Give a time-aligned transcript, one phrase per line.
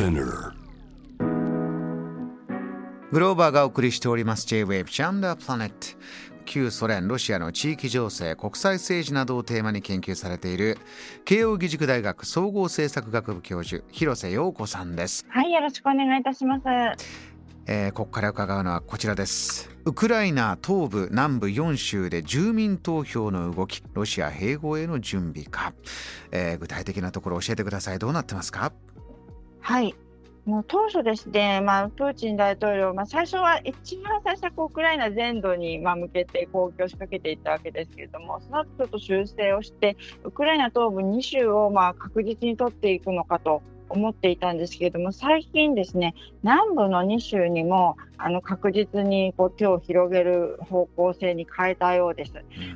[0.00, 0.52] Spinner.
[3.12, 4.46] グローバーがお送りしております。
[4.46, 5.74] J-Wave ジャンダープラネット
[6.46, 10.78] 旧ソ連ロシアの地域情勢国際政治などをテーマに研究されている
[11.26, 15.26] 慶應義塾大学総合政策学部教授広瀬陽子さんです。
[15.28, 16.62] はいよろしくお願いいたします。
[17.66, 19.68] えーここから伺うのはこちらです。
[19.84, 25.74] ウクライナ東部南部4州で住民投票の動きロシア併合への準備か、
[26.32, 27.98] えー具体的なところ教えてください。
[27.98, 28.72] どうなってますか？
[29.60, 29.94] はい。
[30.46, 43.62] もう当初ですね、まあ、プーチン大統領、まあ、最初は一番最初はウクライナ全土にま向けて攻撃を仕掛けていったわけですけれどもその後ちょっと修正をしてウクライナ東部2州をまあ確実に取っていくのかと。
[43.90, 52.32] 思っていたんですけれども最近ですね南部の2州にもあの確実にこう手を広げる方向性に変えたようです。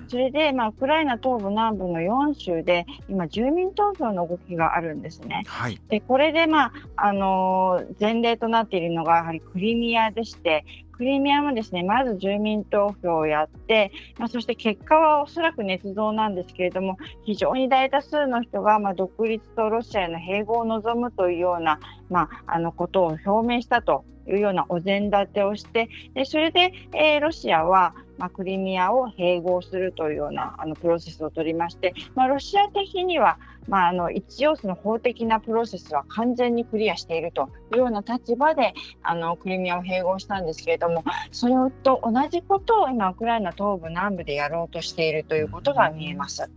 [0.09, 5.43] それで、まあ、ウクライナ東部南部の4州で今住民投票の動きがあるんですね。
[5.47, 10.65] はいでこれで、まああのー前例となっているのがやはりクリミアでして
[10.97, 11.83] クリミアもですね。
[11.83, 46.51] まず住民投票をやって、まあ、そして結果はおそらく捏造なんですけれども非常に大多数の人が、まあ、独立とロシアへの併合を望むというような、まあ、あのことを表明したというようなお膳立てをしてでそれで、えーロシアは、まあ、クリミアを併合するというようなあのプロセスを取りまして、まあ、ロシア的には、まあ、あの一応その法的なプロセスは完全にクリアしているというような立場であのクリミアを併合したんですけれどもそれと同じことを今ウクライナ東部南部でやろうとしているということが見えます。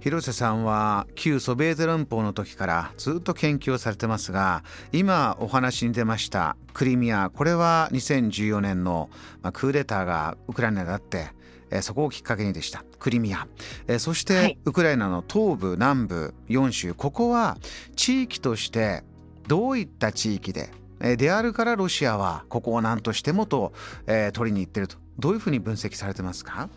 [0.00, 9.10] 広瀬さんは旧ソビエト連邦の時からずっと研究をされてますが今お話に出ましたクリミアこれは2014年の
[9.52, 11.28] クーデターがウクライナであって
[11.70, 12.84] えーそこをきっかけにでした。
[12.98, 13.46] クリミア、
[13.86, 14.58] えーそして、はい。
[14.64, 16.94] ウクライナの東部南部4州。
[16.94, 17.58] ここは
[17.96, 19.02] 地域として
[19.48, 23.72] どういった地域でえーであるからロシアはここを何としてもと、
[24.06, 24.96] えー取りに行ってると。
[25.18, 26.68] どういうふうに分析されてますか？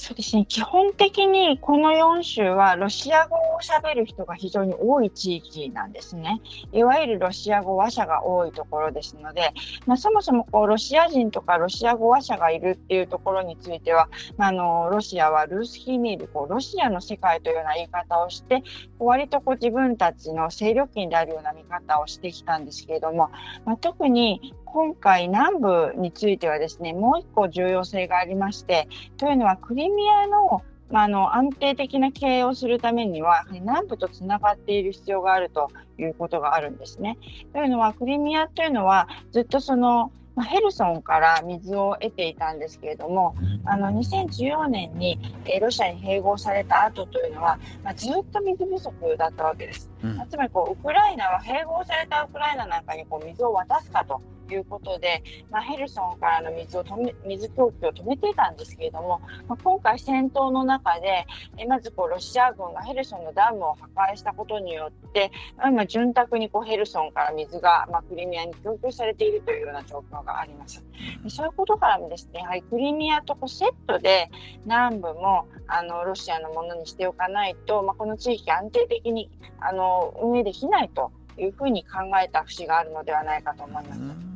[0.00, 6.40] そうですね基本的にこの4州はロシア語を喋る人が非常に多い地域なんですね。
[6.72, 9.52] いわゆるロシア語話者が多いところですので、
[9.84, 14.08] まあ、そもそもこうロシア人とかロシア語話者がいるっていうところについては、
[14.38, 18.62] まあ、あのロシアはルースキーミールこうロシアの世界というような言い方をして
[18.98, 23.30] 割とこう自分たちの勢力圏であるような見方をしてきたんですけれども、
[23.66, 37.18] まあ、特に今回南部についてはですねもう一個重要性がありましてというのはクリミアの,、まあ、あの安定的な経営をするためにはやはり南部とつながっている必要があるということがあるんですね。
[37.52, 49.90] というのはクリミアというのはずっとそのまあヘルソンから水を得ていたんですけれどもあの2014年にえーロシアに併合された後というのは、まあ、ずっと水不足だったわけです。
[50.04, 54.22] うんまあつまりこうウクライナは併合されたウクライナなんかにこう水を渡すかと
[54.54, 70.84] いうことで、まあ、ヘルソンからの水を止め水供給を止めていたんですけれども、まあ、今回戦闘の中でえまずこうロシア軍がヘルソンのダムを破壊したことによって、まあ今潤沢にこうヘルソンから水が、まあ、クリミアに供給されているというような状況があります。
[71.22, 74.30] でそういうことからもですねやはりクリミアとこうセットで
[74.64, 84.29] 南部もあのロシアのものにしておかないと、まあ、この地域安定的にあの運営できないというふうに考えた節があるのではないかと思います。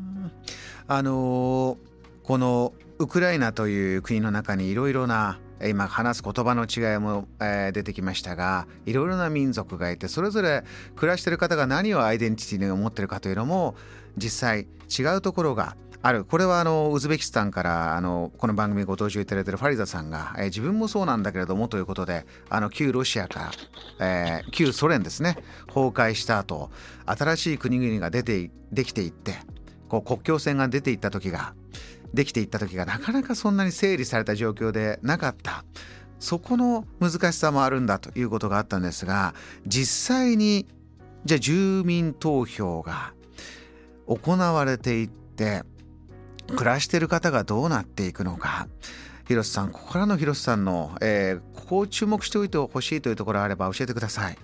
[0.87, 1.79] あの
[2.23, 10.65] このウクライナという国の中にいろいろな今話す言葉の違いも、え出てきましたがいろいろな民族がいてそれぞれ
[10.97, 13.75] 暮らしてる方が何をアイデンティティに思ってるかというのも
[14.17, 14.67] 実際
[14.99, 16.27] 違うところがある。
[16.27, 23.51] これはあのウズベキスタンからあのこの番組ご登場いただいているファリザさんが、えー自分もそうなんだけれどもということであの旧ロシアか
[23.99, 26.71] ら、えー旧ソ連ですね崩壊した後
[27.07, 29.35] 新しい国々が出てできていって
[29.89, 31.55] こう国境線が出ていった時が
[32.13, 35.65] できていった時がなかなかそんなに整理された状況でなかった
[36.19, 39.35] そこの難しさもあるんだということがあったんですが
[39.67, 40.67] 実際に
[41.25, 43.13] じゃあ住民投票が
[44.07, 45.63] 行われていって
[46.47, 48.69] 暮らしてる方がどうなっていくのか
[49.27, 54.37] 広瀬さんここからの広瀬さんの、えーここを注目しておいてほしいというところがあれば教えてください。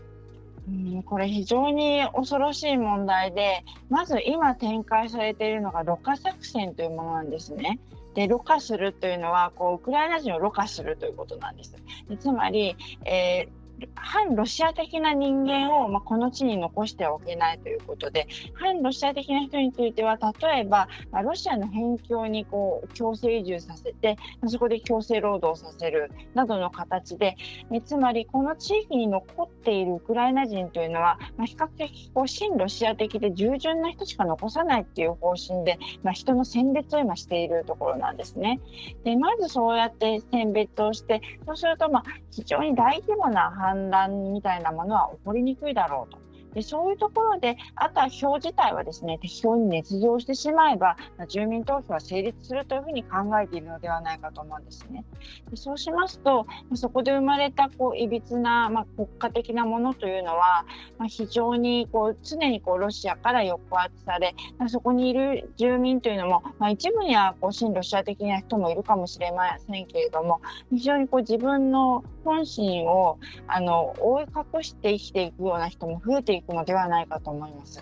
[0.69, 7.81] うんこれ非常に恐ろしい問題でまず今展開されているのがろ過作戦というものなんですね。
[8.15, 11.75] でろ過するというのはこうウクライナ人をろ過するということなんです。
[12.09, 13.60] でつまり、えー
[13.95, 24.17] 反ロシア的な人間を、まあ、この地に残しておけないということで反ロシア的な人については例えば、まあ、ロシアの辺境にこう強制移住させて
[24.47, 27.37] そこで強制労働させるなどの形で
[27.73, 38.61] えつまりこの地域に残っているウクライナ人というのは、まあ、比較的こう親ロシア的で従順な人しか残さないっていう方針で、まあ、人の選別を今しているところなんですね。
[39.05, 46.19] でまずそうやって選別をしてそうするとまあ非常に大規模な反乱みたいなものは起こりにくいだろうと。
[46.55, 50.97] でそういうところで、あとは票自体はですね適当に捏造してしまえば、
[51.29, 55.05] 住民投票は成立するというふうに考えているのではないかと思うんですね。
[55.49, 60.67] でそうしますと、そこで生まれたこういびつな、まあ、国家的なものというのは、
[60.99, 70.41] まあ、非常にこう常にこうロシアから抑圧され、ま、そこにいる住民というのも、まあ、一部にはこう親ロシア的な人もいるかもしれませんけれども、
[70.73, 77.81] 非常にこう自分の本心をあの覆い隠して生きていくような人も増えていくのではないかと思います。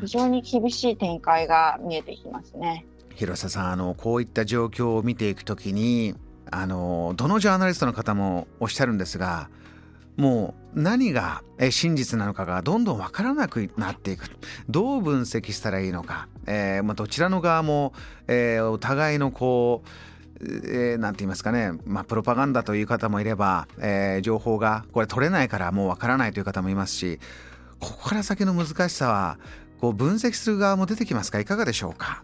[0.00, 2.86] 非常に厳しい展開が見えてきますね。
[3.14, 6.14] 広瀬さんあのこういった状況を見ていくときに
[6.50, 9.48] あのどのジャーナリストの方もおっしゃるんですが
[10.16, 14.26] もう何が真実なのかがどんどん分からなくなっていく
[14.68, 17.92] どう分析したらいいのか、えーまあ、どちらの側も、
[18.28, 19.88] えー、お互いのこう
[20.40, 27.18] えー、て言いますかね、まあ、プロパガンダという方もいれば、えー、情報がこれ取れないからもうわからないという方もいますし
[27.80, 29.38] ここから先の難しさは
[29.80, 31.40] こう分析する側も出てきますか？
[31.40, 32.22] いかがでしょうか？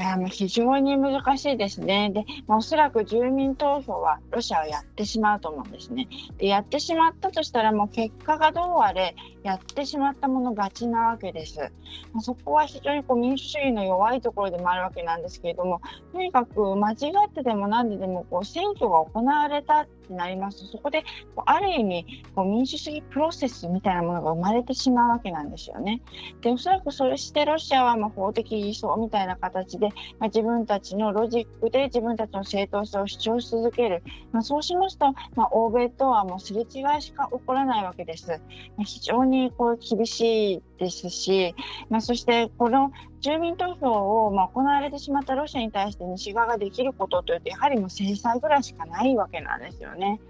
[0.00, 2.10] いや非常に難しいですね。
[2.10, 6.08] で、まあ、おそらく住民投票はロシアはやってしまうと思うんですね。
[6.38, 11.70] で、やってしまったとしたらもう結果がどうあれ、やってしまったもの勝ちなわけです。
[12.14, 15.82] ま、そこは非常にこう民主主義の弱いところでもあるわけなんですけれども、
[16.12, 16.94] とにかく間違
[17.28, 21.02] ってでも何ででもこう選挙が行われたってなりますと、そこで
[21.34, 26.00] こうある意味こう民主主義プロセスみたいなものが生まれてしまうわけなんですよね。
[26.40, 29.78] で、おそらくそれしてロシアはまあ法的偽装みたいな形
[30.18, 34.02] まあ、自分たちのロジックで自分たちの正当性を主張し続ける、
[34.32, 38.28] まあ、そうしますと、まあ、欧米とはもうすれ違いしか起こらないわけです。
[38.28, 41.54] まあ、非常にこう厳しいですし、
[41.88, 50.20] まあ、そしてこの住民投票をまあ行われてしまったロシアに対して西側ができることというとやはりもう制裁ぐらいしかないわけなんですよね。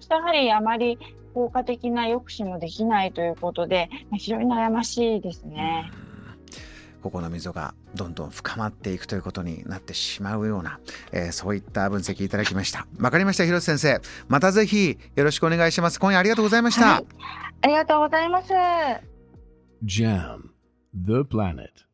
[0.00, 0.98] そしてやはりあまり
[1.34, 5.90] 効果的な抑止もできないということで非常に悩ましいですね。
[7.02, 10.80] ここの溝がどんどん深まっていくということになってしまうような、
[11.12, 12.86] えー、そういった分析いただきました。
[12.98, 14.24] わかりました広瀬先生。
[14.28, 16.00] またぜひよろしくお願いします。
[16.00, 17.06] 今夜ありがとうございました、はい、
[17.62, 18.52] ありがとうございます。
[19.84, 20.52] JAM
[20.94, 21.91] The Planet